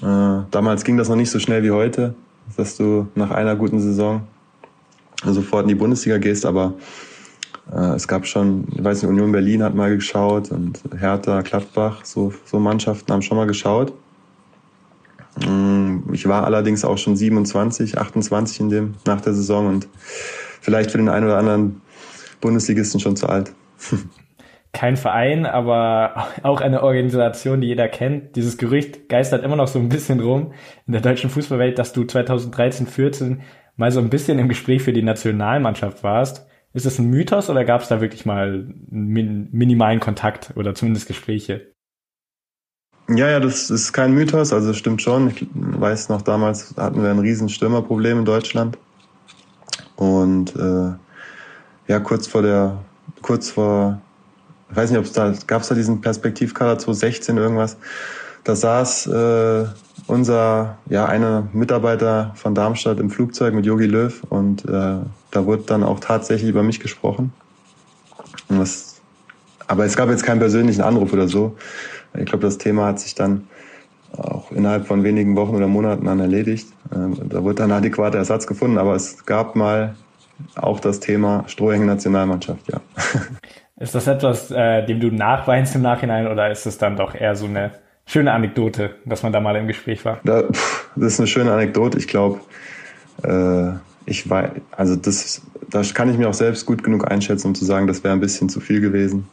[0.01, 2.15] Äh, damals ging das noch nicht so schnell wie heute,
[2.55, 4.21] dass du nach einer guten Saison
[5.23, 6.73] sofort in die Bundesliga gehst, aber
[7.71, 12.05] äh, es gab schon, ich weiß nicht, Union Berlin hat mal geschaut und Hertha, Gladbach,
[12.05, 13.93] so, so Mannschaften haben schon mal geschaut.
[15.45, 19.87] Mm, ich war allerdings auch schon 27, 28 in dem, nach der Saison und
[20.61, 21.81] vielleicht für den einen oder anderen
[22.41, 23.53] Bundesligisten schon zu alt.
[24.77, 28.35] Kein Verein, aber auch eine Organisation, die jeder kennt.
[28.35, 30.53] Dieses Gerücht geistert immer noch so ein bisschen rum
[30.85, 33.41] in der deutschen Fußballwelt, dass du 2013, 14
[33.75, 36.45] mal so ein bisschen im Gespräch für die Nationalmannschaft warst.
[36.73, 41.07] Ist das ein Mythos oder gab es da wirklich mal einen minimalen Kontakt oder zumindest
[41.07, 41.73] Gespräche?
[43.09, 45.29] Ja, ja, das ist kein Mythos, also das stimmt schon.
[45.29, 48.77] Ich weiß noch, damals hatten wir ein riesen Stürmerproblem in Deutschland.
[49.95, 50.91] Und äh,
[51.87, 52.77] ja, kurz vor der,
[53.23, 54.01] kurz vor,
[54.69, 57.77] ich weiß nicht, ob es da, gab es da diesen Perspektivkader 2016 irgendwas,
[58.43, 59.65] da saß äh,
[60.07, 64.99] unser, ja, einer Mitarbeiter von Darmstadt im Flugzeug mit Yogi Löw und äh,
[65.31, 67.33] da wurde dann auch tatsächlich über mich gesprochen.
[68.47, 69.01] Und was,
[69.67, 71.57] aber es gab jetzt keinen persönlichen Anruf oder so.
[72.17, 73.47] Ich glaube, das Thema hat sich dann
[74.15, 76.69] auch innerhalb von wenigen Wochen oder Monaten dann erledigt.
[76.95, 79.95] Ähm, da wurde dann adäquater Ersatz gefunden, aber es gab mal
[80.55, 82.79] auch das Thema Strohhängen Nationalmannschaft, ja.
[83.79, 87.35] Ist das etwas, äh, dem du nachweinst im Nachhinein oder ist es dann doch eher
[87.35, 87.71] so eine
[88.05, 90.19] schöne Anekdote, dass man da mal im Gespräch war?
[90.23, 90.43] Da,
[90.95, 91.97] das ist eine schöne Anekdote.
[91.99, 92.39] Ich glaube,
[93.23, 93.73] äh,
[94.05, 97.65] ich weiß, also das, das kann ich mir auch selbst gut genug einschätzen, um zu
[97.65, 99.27] sagen, das wäre ein bisschen zu viel gewesen.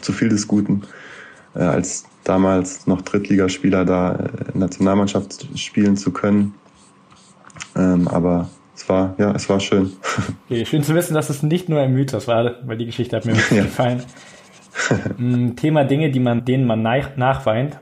[0.00, 0.82] Zu viel des Guten
[1.54, 6.54] äh, als damals noch Drittligaspieler da äh, Nationalmannschaft spielen zu können.
[7.76, 8.48] Ähm, aber
[8.80, 9.92] es war, ja, es war schön.
[10.48, 13.26] Okay, schön zu wissen, dass es nicht nur ein Mythos war, weil die Geschichte hat
[13.26, 13.64] mir wirklich ja.
[13.64, 14.02] gefallen.
[15.18, 17.78] Mm, Thema Dinge, die man, denen man nach, nachweint.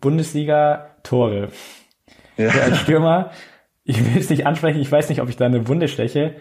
[0.00, 1.48] Bundesliga Tore.
[2.36, 2.48] Ja.
[2.48, 3.30] als Stürmer,
[3.84, 6.36] ich will es nicht ansprechen, ich weiß nicht, ob ich da eine Wunde steche,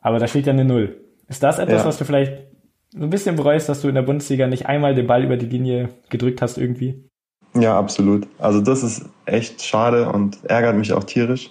[0.00, 1.00] aber da steht ja eine Null.
[1.26, 1.88] Ist das etwas, ja.
[1.88, 2.44] was du vielleicht
[2.92, 5.46] so ein bisschen bereust, dass du in der Bundesliga nicht einmal den Ball über die
[5.46, 7.08] Linie gedrückt hast irgendwie?
[7.54, 8.28] Ja, absolut.
[8.38, 11.48] Also das ist echt schade und ärgert mich auch tierisch.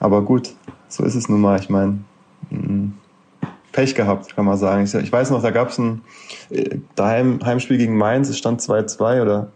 [0.00, 0.54] Aber gut,
[0.88, 1.58] so ist es nun mal.
[1.60, 1.98] Ich meine,
[2.50, 2.92] mm,
[3.72, 4.84] Pech gehabt, kann man sagen.
[4.84, 6.02] Ich, weiß noch, da gab es ein
[6.50, 9.48] äh, Heim, Heimspiel gegen Mainz, es stand 2-2 oder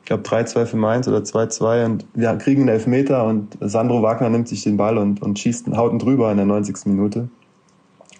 [0.00, 4.30] ich glaube 3-2 für Mainz oder 2-2 und wir kriegen einen Elfmeter und Sandro Wagner
[4.30, 6.86] nimmt sich den Ball und, und schießt, haut ihn drüber in der 90.
[6.86, 7.28] Minute.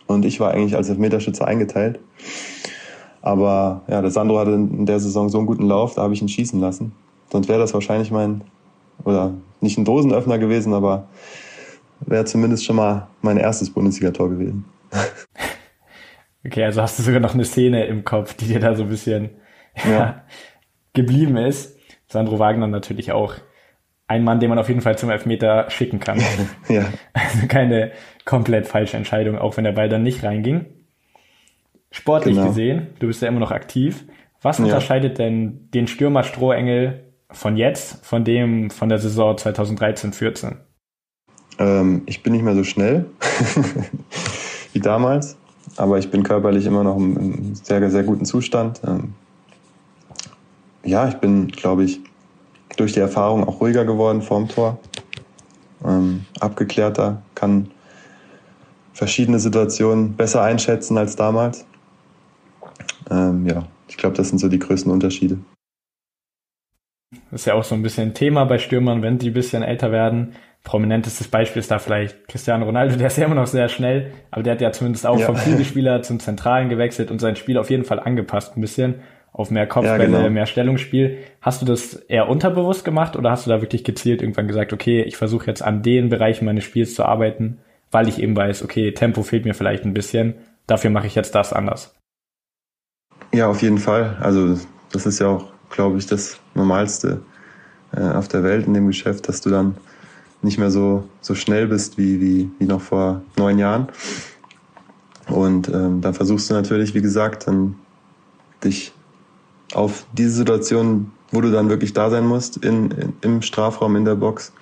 [0.06, 1.98] Und ich war eigentlich als Elfmeterschütze eingeteilt.
[3.20, 6.22] Aber ja, der Sandro hatte in der Saison so einen guten Lauf, da habe ich
[6.22, 6.92] ihn schießen lassen.
[7.30, 8.42] Sonst wäre das wahrscheinlich mein,
[9.04, 11.08] oder nicht ein Dosenöffner gewesen, aber
[12.06, 14.64] wäre zumindest schon mal mein erstes Bundesligator gewesen.
[16.44, 18.88] Okay, also hast du sogar noch eine Szene im Kopf, die dir da so ein
[18.88, 19.30] bisschen
[19.88, 20.24] ja.
[20.92, 21.78] geblieben ist.
[22.08, 23.36] Sandro Wagner natürlich auch
[24.08, 26.20] ein Mann, den man auf jeden Fall zum Elfmeter schicken kann.
[26.68, 26.84] ja.
[27.14, 27.92] Also keine
[28.24, 30.66] komplett falsche Entscheidung, auch wenn der Ball dann nicht reinging.
[31.90, 32.48] Sportlich genau.
[32.48, 34.04] gesehen, du bist ja immer noch aktiv.
[34.40, 34.64] Was ja.
[34.64, 40.56] unterscheidet denn den Stürmer Strohengel von jetzt, von dem von der Saison 2013-14?
[41.58, 43.06] Ähm, ich bin nicht mehr so schnell
[44.72, 45.36] wie damals,
[45.76, 48.80] aber ich bin körperlich immer noch im, sehr, sehr guten Zustand.
[48.86, 49.14] Ähm,
[50.84, 52.00] ja, ich bin, glaube ich,
[52.76, 54.78] durch die Erfahrung auch ruhiger geworden vorm Tor,
[55.84, 57.70] ähm, abgeklärter, kann
[58.92, 61.64] verschiedene Situationen besser einschätzen als damals.
[63.10, 65.38] Ähm, ja, ich glaube, das sind so die größten Unterschiede.
[67.30, 69.92] Das ist ja auch so ein bisschen Thema bei Stürmern, wenn die ein bisschen älter
[69.92, 70.34] werden.
[70.64, 74.44] Prominentestes Beispiel ist da vielleicht Cristiano Ronaldo, der ist ja immer noch sehr schnell, aber
[74.44, 75.26] der hat ja zumindest auch ja.
[75.26, 79.50] vom Flügelspieler zum Zentralen gewechselt und sein Spiel auf jeden Fall angepasst ein bisschen auf
[79.50, 80.30] mehr Kopfbälle, ja, genau.
[80.30, 81.18] mehr Stellungsspiel.
[81.40, 85.02] Hast du das eher unterbewusst gemacht oder hast du da wirklich gezielt irgendwann gesagt, okay,
[85.02, 87.58] ich versuche jetzt an den Bereichen meines Spiels zu arbeiten,
[87.90, 90.34] weil ich eben weiß, okay, Tempo fehlt mir vielleicht ein bisschen,
[90.66, 91.94] dafür mache ich jetzt das anders?
[93.32, 94.16] Ja, auf jeden Fall.
[94.20, 94.58] Also
[94.92, 97.22] das ist ja auch, glaube ich, das Normalste
[97.96, 99.76] äh, auf der Welt in dem Geschäft, dass du dann
[100.42, 103.88] nicht mehr so, so schnell bist wie, wie, wie noch vor neun Jahren.
[105.28, 107.76] Und ähm, dann versuchst du natürlich, wie gesagt, dann
[108.64, 108.92] dich
[109.72, 114.04] auf diese Situation, wo du dann wirklich da sein musst, in, in, im Strafraum, in
[114.04, 114.52] der Box,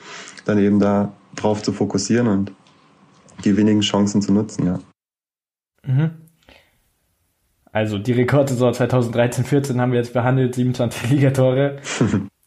[0.45, 2.53] dann eben da drauf zu fokussieren und
[3.45, 4.81] die wenigen Chancen zu nutzen, ja.
[5.87, 6.11] Mhm.
[7.73, 11.77] Also die Rekordsaison 2013-14 haben wir jetzt behandelt, 27 Ligatore.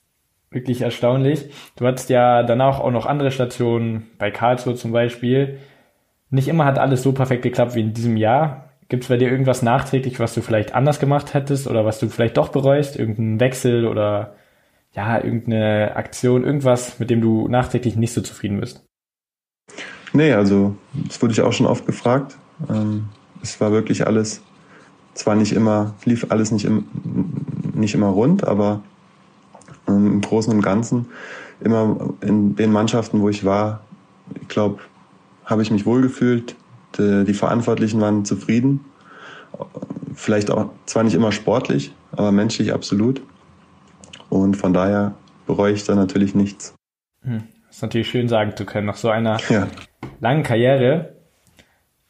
[0.54, 1.46] Wirklich erstaunlich.
[1.76, 5.60] Du hattest ja danach auch noch andere Stationen, bei Karlsruhe zum Beispiel.
[6.30, 8.70] Nicht immer hat alles so perfekt geklappt wie in diesem Jahr.
[8.88, 12.10] Gibt es bei dir irgendwas nachträglich, was du vielleicht anders gemacht hättest oder was du
[12.10, 12.98] vielleicht doch bereust?
[12.98, 14.36] Irgendeinen Wechsel oder
[14.94, 18.86] ja, irgendeine Aktion, irgendwas, mit dem du nachträglich nicht so zufrieden bist?
[20.14, 22.38] Nee, also das wurde ich auch schon oft gefragt.
[22.70, 23.10] Ähm,
[23.42, 24.44] es war wirklich alles,
[25.16, 26.86] zwar nicht immer, lief alles nicht, im,
[27.74, 28.82] nicht immer rund, aber
[29.88, 31.08] im Großen und Ganzen
[31.62, 33.84] immer in den Mannschaften, wo ich war,
[34.42, 34.80] ich glaube,
[35.46, 36.56] habe ich mich wohlgefühlt,
[36.98, 38.86] die, die Verantwortlichen waren zufrieden.
[40.14, 43.22] Vielleicht auch zwar nicht immer sportlich, aber menschlich absolut.
[44.30, 45.16] Und von daher
[45.46, 46.76] bereue ich da natürlich nichts.
[47.22, 47.44] Hm.
[47.68, 49.68] Das ist natürlich schön sagen zu können, nach so einer ja.
[50.20, 51.16] langen Karriere.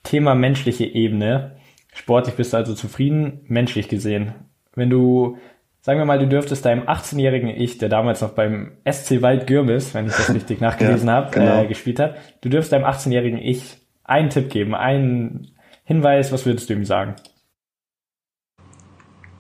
[0.03, 1.55] Thema menschliche Ebene.
[1.93, 4.33] Sportlich bist du also zufrieden, menschlich gesehen.
[4.75, 5.37] Wenn du,
[5.83, 9.93] sagen wir mal, du dürftest deinem 18-jährigen Ich, der damals noch beim SC Wald Gürmis,
[9.93, 11.61] wenn ich das richtig nachgelesen ja, habe, genau.
[11.61, 15.51] äh, gespielt hat, du dürftest deinem 18-jährigen Ich einen Tipp geben, einen
[15.83, 17.15] Hinweis, was würdest du ihm sagen?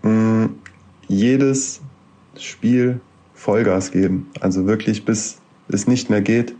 [0.01, 0.47] Mm,
[1.07, 1.81] jedes
[2.37, 2.99] Spiel
[3.33, 4.29] Vollgas geben.
[4.41, 6.53] Also wirklich bis es nicht mehr geht.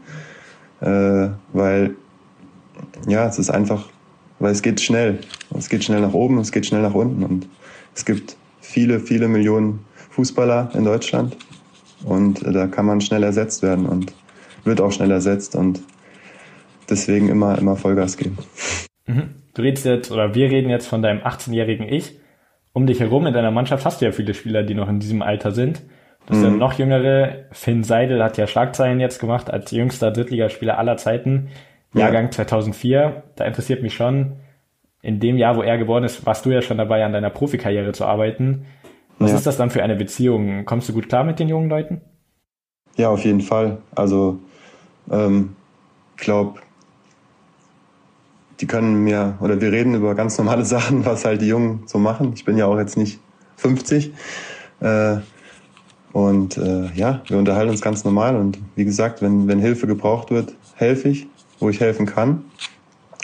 [0.79, 1.95] Äh, weil
[3.05, 3.89] ja, es ist einfach,
[4.39, 5.19] weil es geht schnell.
[5.57, 7.23] Es geht schnell nach oben, es geht schnell nach unten.
[7.23, 7.49] Und
[7.93, 8.37] es gibt
[8.73, 11.37] viele, viele Millionen Fußballer in Deutschland.
[12.03, 14.13] Und da kann man schnell ersetzt werden und
[14.65, 15.55] wird auch schnell ersetzt.
[15.55, 15.81] Und
[16.89, 18.37] deswegen immer, immer Vollgas geben.
[19.05, 19.35] Mhm.
[19.53, 22.19] Du redest jetzt, oder wir reden jetzt von deinem 18-jährigen Ich.
[22.73, 25.21] Um dich herum in deiner Mannschaft hast du ja viele Spieler, die noch in diesem
[25.21, 25.83] Alter sind.
[26.25, 26.41] Das mhm.
[26.41, 27.45] sind noch jüngere.
[27.51, 31.49] Finn Seidel hat ja Schlagzeilen jetzt gemacht als jüngster Drittligaspieler aller Zeiten.
[31.93, 32.31] Jahrgang ja.
[32.31, 33.23] 2004.
[33.35, 34.37] Da interessiert mich schon,
[35.03, 37.91] in dem Jahr, wo er geboren ist, warst du ja schon dabei, an deiner Profikarriere
[37.91, 38.65] zu arbeiten.
[39.19, 39.37] Was ja.
[39.37, 40.65] ist das dann für eine Beziehung?
[40.65, 42.01] Kommst du gut klar mit den jungen Leuten?
[42.95, 43.79] Ja, auf jeden Fall.
[43.93, 44.39] Also,
[45.11, 45.55] ähm,
[46.15, 46.59] ich glaube,
[48.61, 51.99] die können mir, oder wir reden über ganz normale Sachen, was halt die Jungen so
[51.99, 52.31] machen.
[52.33, 53.19] Ich bin ja auch jetzt nicht
[53.57, 54.13] 50.
[54.79, 55.17] Äh,
[56.13, 58.37] und äh, ja, wir unterhalten uns ganz normal.
[58.37, 61.27] Und wie gesagt, wenn, wenn Hilfe gebraucht wird, helfe ich,
[61.59, 62.45] wo ich helfen kann.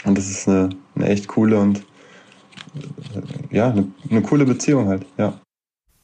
[0.04, 1.82] Und das ist eine, eine echt coole und
[3.50, 5.34] ja, eine, eine coole Beziehung halt, ja.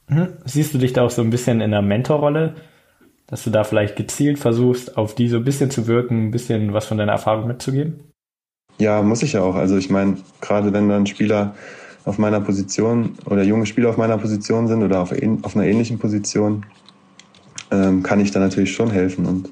[0.09, 0.29] Mhm.
[0.45, 2.55] Siehst du dich da auch so ein bisschen in der Mentorrolle,
[3.27, 6.73] dass du da vielleicht gezielt versuchst, auf die so ein bisschen zu wirken, ein bisschen
[6.73, 7.99] was von deiner Erfahrung mitzugeben?
[8.79, 9.55] Ja, muss ich ja auch.
[9.55, 11.55] Also ich meine, gerade wenn dann Spieler
[12.05, 15.99] auf meiner Position oder junge Spieler auf meiner Position sind oder auf, auf einer ähnlichen
[15.99, 16.65] Position,
[17.71, 19.25] ähm, kann ich da natürlich schon helfen.
[19.25, 19.49] Und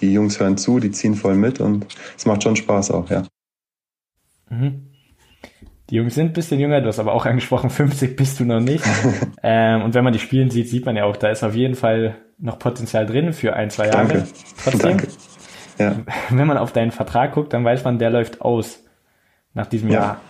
[0.00, 3.22] die Jungs hören zu, die ziehen voll mit und es macht schon Spaß auch, ja.
[4.50, 4.84] Mhm.
[5.90, 8.60] Die Jungs sind ein bisschen jünger, du hast aber auch angesprochen, 50 bist du noch
[8.60, 8.84] nicht.
[9.42, 11.74] ähm, und wenn man die spielen sieht, sieht man ja auch, da ist auf jeden
[11.74, 14.08] Fall noch Potenzial drin für ein, zwei Jahre.
[14.08, 14.28] Danke.
[14.62, 15.08] Trotzdem, Danke.
[15.78, 15.96] Ja.
[16.30, 18.84] wenn man auf deinen Vertrag guckt, dann weiß man, der läuft aus
[19.54, 20.00] nach diesem Ja.
[20.00, 20.20] Jahr.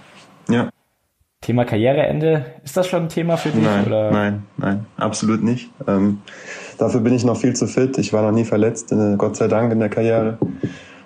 [0.49, 0.71] Ja.
[1.41, 3.63] Thema Karriereende, ist das schon ein Thema für dich?
[3.63, 4.11] Nein, oder?
[4.11, 5.71] nein, nein, absolut nicht.
[5.87, 6.21] Ähm,
[6.79, 7.97] dafür bin ich noch viel zu fit.
[7.99, 10.39] Ich war noch nie verletzt, äh, Gott sei Dank in der Karriere.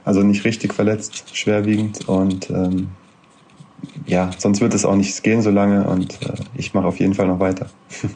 [0.04, 2.08] Also nicht richtig verletzt, schwerwiegend.
[2.08, 2.88] Und ähm,
[4.06, 5.88] ja, sonst wird es auch nicht gehen so lange.
[5.88, 7.70] Und äh, ich mache auf jeden Fall noch weiter.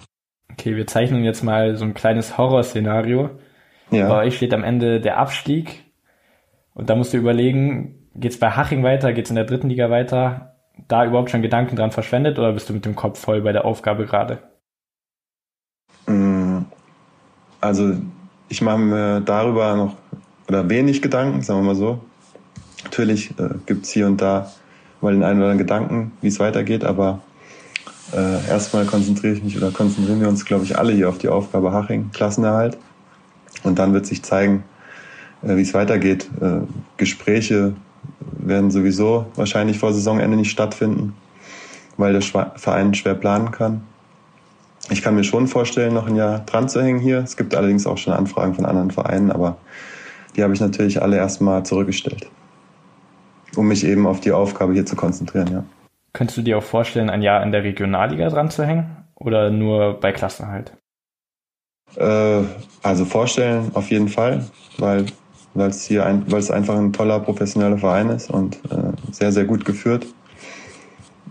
[0.51, 3.31] Okay, wir zeichnen jetzt mal so ein kleines Horrorszenario.
[3.91, 5.85] Bei Ja, euch steht am Ende der Abstieg.
[6.75, 10.57] Und da musst du überlegen, geht's bei Haching weiter, geht's in der dritten Liga weiter?
[10.89, 13.65] Da überhaupt schon Gedanken dran verschwendet oder bist du mit dem Kopf voll bei der
[13.65, 14.41] Aufgabe gerade?
[16.07, 16.65] Mm,
[17.61, 17.95] also
[18.49, 19.97] ich mache mir darüber noch
[20.49, 22.01] oder wenig Gedanken, sagen wir mal so.
[22.85, 24.53] Natürlich äh, gibt's hier und da
[25.07, 27.21] mal den einen oder anderen Gedanken, wie es weitergeht, aber
[28.13, 31.29] äh, erstmal konzentriere ich mich oder konzentrieren wir uns, glaube ich, alle hier auf die
[31.29, 32.77] Aufgabe Haching, Klassenerhalt.
[33.63, 34.65] Und dann wird sich zeigen,
[35.43, 36.29] äh, wie es weitergeht.
[36.41, 36.61] Äh,
[36.97, 37.75] Gespräche
[38.33, 41.15] werden sowieso wahrscheinlich vor Saisonende nicht stattfinden,
[41.97, 43.83] weil der Verein schwer planen kann.
[44.91, 47.19] Ich kann mir schon vorstellen, noch ein Jahr dran zu hängen hier.
[47.19, 49.57] Es gibt allerdings auch schon Anfragen von anderen Vereinen, aber
[50.37, 52.29] die habe ich natürlich alle erstmal zurückgestellt,
[53.57, 55.49] um mich eben auf die Aufgabe hier zu konzentrieren.
[55.53, 55.65] Ja.
[56.13, 60.01] Könntest du dir auch vorstellen, ein Jahr in der Regionalliga dran zu hängen oder nur
[60.01, 60.73] bei Klassenerhalt?
[61.97, 62.43] Äh,
[62.83, 64.45] also vorstellen auf jeden Fall,
[64.79, 65.07] weil
[65.55, 69.33] weil es hier ein, weil es einfach ein toller professioneller Verein ist und äh, sehr
[69.33, 70.07] sehr gut geführt.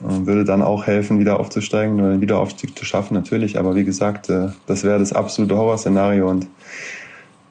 [0.02, 3.58] Und würde dann auch helfen, wieder aufzusteigen oder den Wiederaufstieg zu schaffen, natürlich.
[3.58, 6.48] Aber wie gesagt, äh, das wäre das absolute Horrorszenario und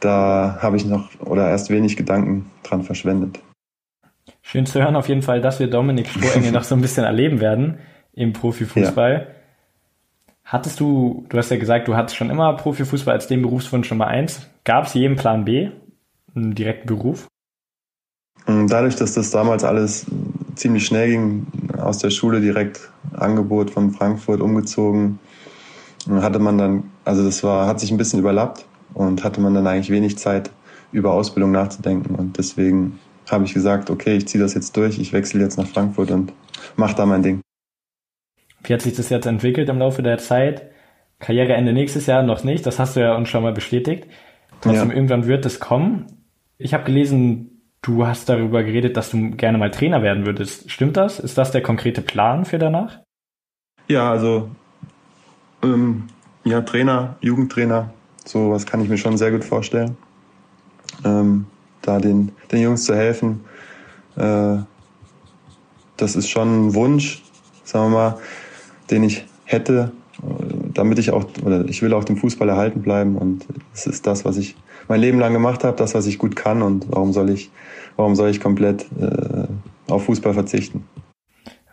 [0.01, 3.41] da habe ich noch oder erst wenig Gedanken dran verschwendet.
[4.47, 7.41] Schön zu hören auf jeden Fall, dass wir Dominik Strohengel noch so ein bisschen erleben
[7.41, 7.79] werden
[8.13, 9.29] im Profifußball.
[10.45, 14.07] Hattest du, du hast ja gesagt, du hattest schon immer Profifußball als den Berufswunsch Nummer
[14.07, 14.47] eins.
[14.65, 15.71] Gab es jeden Plan B,
[16.37, 17.27] einen direkten Beruf?
[18.47, 20.05] Dadurch, dass das damals alles
[20.57, 21.47] ziemlich schnell ging,
[21.79, 25.19] aus der Schule direkt Angebot von Frankfurt umgezogen,
[26.07, 29.67] hatte man dann, also das war, hat sich ein bisschen überlappt und hatte man dann
[29.67, 30.51] eigentlich wenig Zeit,
[30.93, 32.15] über Ausbildung nachzudenken.
[32.15, 35.67] Und deswegen habe ich gesagt, okay, ich ziehe das jetzt durch, ich wechsle jetzt nach
[35.67, 36.33] Frankfurt und
[36.77, 37.41] mache da mein Ding.
[38.63, 40.71] Wie hat sich das jetzt entwickelt im Laufe der Zeit?
[41.21, 44.07] Karriereende nächstes Jahr noch nicht, das hast du ja uns schon mal bestätigt.
[44.61, 44.95] Trotzdem, Ja.
[44.97, 46.07] irgendwann wird es kommen.
[46.59, 50.71] Ich habe gelesen, du hast darüber geredet, dass du gerne mal Trainer werden würdest.
[50.71, 51.21] Stimmt das?
[51.21, 52.99] Ist das der konkrete Plan für danach?
[53.89, 54.51] Ja, also
[55.63, 56.05] ähm,
[56.45, 57.93] ja, Trainer, Jugendtrainer,
[58.25, 59.97] sowas kann ich mir schon sehr gut vorstellen.
[61.05, 61.47] Ähm,
[61.87, 63.44] da den, den Jungs zu helfen,
[64.16, 64.57] äh,
[65.97, 67.23] das ist schon ein Wunsch,
[67.64, 68.18] sagen wir mal,
[68.90, 69.92] den ich hätte,
[70.73, 74.25] damit ich auch, oder ich will auch dem Fußball erhalten bleiben und es ist das,
[74.25, 74.57] was ich
[74.88, 77.51] mein Leben lang gemacht habe, das, was ich gut kann und warum soll ich,
[77.97, 79.47] warum soll ich komplett äh,
[79.88, 80.85] auf Fußball verzichten?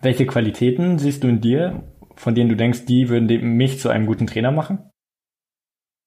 [0.01, 1.83] Welche Qualitäten siehst du in dir,
[2.15, 4.79] von denen du denkst, die würden mich zu einem guten Trainer machen?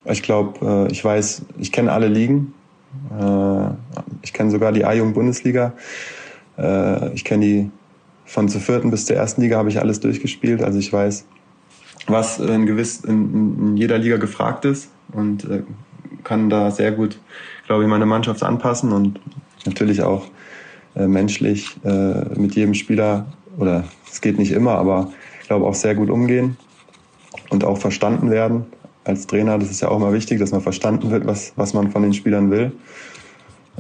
[0.05, 2.55] Ich glaube, äh, ich weiß, ich kenne alle Ligen.
[3.11, 3.71] Äh,
[4.23, 5.73] ich kenne sogar die A-Jugend-Bundesliga.
[6.59, 7.71] Äh, ich kenne die
[8.27, 10.63] von zur vierten bis zur ersten Liga habe ich alles durchgespielt.
[10.63, 11.25] Also ich weiß,
[12.07, 15.63] was in gewiss in, in jeder Liga gefragt ist und äh,
[16.23, 17.19] kann da sehr gut,
[17.67, 19.21] glaube ich, meine Mannschaft anpassen und
[19.67, 20.27] natürlich auch
[20.95, 21.77] menschlich
[22.37, 23.27] mit jedem Spieler
[23.59, 26.57] oder es geht nicht immer, aber ich glaube auch sehr gut umgehen
[27.51, 28.67] und auch verstanden werden
[29.05, 29.59] als Trainer.
[29.59, 32.15] Das ist ja auch immer wichtig, dass man verstanden wird, was, was man von den
[32.15, 32.73] Spielern will.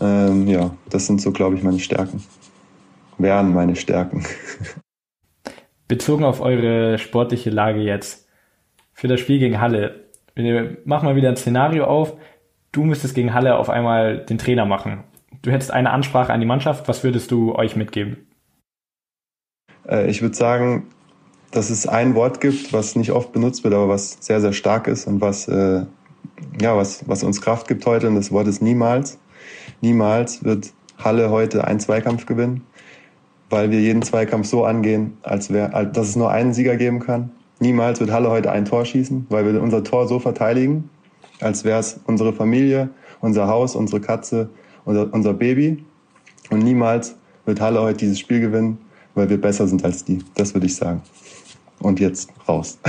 [0.00, 2.22] Ähm, ja, das sind so, glaube ich, meine Stärken.
[3.18, 4.24] Wären meine Stärken.
[5.88, 8.28] Bezogen auf eure sportliche Lage jetzt,
[8.92, 10.04] für das Spiel gegen Halle,
[10.84, 12.14] machen mal wieder ein Szenario auf,
[12.72, 15.04] du müsstest gegen Halle auf einmal den Trainer machen.
[15.42, 18.28] Du hättest eine Ansprache an die Mannschaft, was würdest du euch mitgeben?
[19.86, 20.88] Äh, ich würde sagen,
[21.54, 24.88] dass es ein Wort gibt, was nicht oft benutzt wird, aber was sehr, sehr stark
[24.88, 25.84] ist und was, äh,
[26.60, 28.08] ja, was, was uns Kraft gibt heute.
[28.08, 29.18] Und das Wort ist niemals.
[29.80, 32.62] Niemals wird Halle heute einen Zweikampf gewinnen,
[33.50, 37.30] weil wir jeden Zweikampf so angehen, als als, dass es nur einen Sieger geben kann.
[37.60, 40.90] Niemals wird Halle heute ein Tor schießen, weil wir unser Tor so verteidigen,
[41.40, 42.90] als wäre es unsere Familie,
[43.20, 44.50] unser Haus, unsere Katze,
[44.84, 45.84] unser, unser Baby.
[46.50, 48.78] Und niemals wird Halle heute dieses Spiel gewinnen,
[49.14, 50.18] weil wir besser sind als die.
[50.34, 51.00] Das würde ich sagen.
[51.84, 52.78] Und jetzt raus.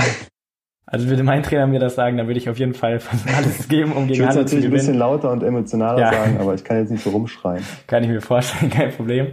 [0.88, 3.00] Also würde mein Trainer mir das sagen, dann würde ich auf jeden Fall
[3.36, 4.66] alles geben, um gegen ich Halle zu natürlich gewinnen.
[4.66, 6.12] ein bisschen lauter und emotionaler Ja.
[6.12, 7.64] sagen, aber ich kann jetzt nicht so rumschreien.
[7.88, 9.32] Kann ich mir vorstellen, kein Problem.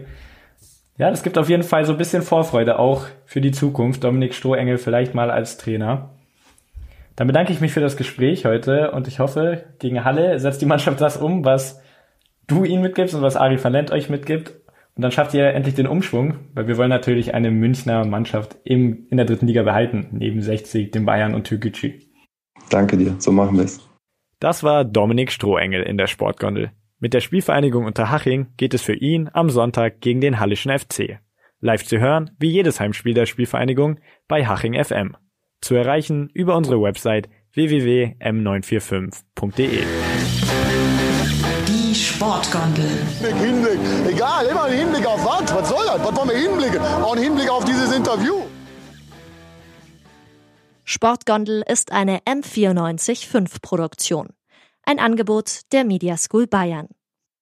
[0.98, 4.04] Ja, das gibt auf jeden Fall so ein bisschen Vorfreude auch für die Zukunft.
[4.04, 6.10] Dominik Strohengel vielleicht mal als Trainer.
[7.16, 10.66] Dann bedanke ich mich für das Gespräch heute und ich hoffe, gegen Halle setzt die
[10.66, 11.80] Mannschaft das um, was
[12.48, 14.56] du ihnen mitgibst und was Ari van Lent euch mitgibt.
[14.96, 19.08] Und dann schafft ihr endlich den Umschwung, weil wir wollen natürlich eine Münchner Mannschaft im,
[19.10, 22.00] in der dritten Liga behalten, neben 60, den Bayern und Türkgücü.
[22.70, 23.82] Danke dir, so machen wir es.
[24.40, 26.72] Das war Dominik Strohengel in der Sportgondel.
[27.00, 31.20] Mit der Spielvereinigung Unterhaching geht es für ihn am Sonntag gegen den Hallischen FC.
[31.60, 35.18] Live zu hören, wie jedes Heimspiel der Spielvereinigung, bei Haching FM.
[35.62, 39.84] Zu erreichen über unsere Website www.m945.de.
[42.24, 42.88] Sportgondel.
[42.88, 43.80] Hinblick, Hinblick.
[44.08, 45.54] Egal, immer ein Hinblick auf was?
[45.54, 46.00] Was soll das?
[46.06, 46.80] Was wollen wir hinblicken?
[46.80, 48.44] Auch ein Hinblick auf dieses Interview.
[50.86, 54.30] Sportgondel ist eine M945 Produktion.
[54.84, 56.88] Ein Angebot der Media School Bayern.